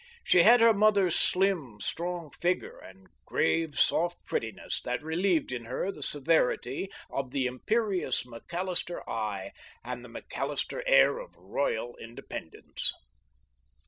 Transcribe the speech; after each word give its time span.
She 0.23 0.41
had 0.41 0.61
her 0.61 0.73
mother's 0.73 1.15
slim, 1.15 1.79
strong 1.79 2.31
figure 2.31 2.79
and 2.79 3.05
grave, 3.23 3.77
soft 3.77 4.17
prettiness 4.25 4.81
that 4.81 5.03
relieved 5.03 5.51
in 5.51 5.65
her 5.65 5.91
the 5.91 6.01
severity 6.01 6.89
of 7.11 7.29
the 7.29 7.45
imperious 7.45 8.23
McAllister 8.23 9.07
eye 9.07 9.51
and 9.83 10.03
the 10.03 10.09
McAllister 10.09 10.81
air 10.87 11.19
of 11.19 11.35
royal 11.37 11.95
independence. 11.97 12.95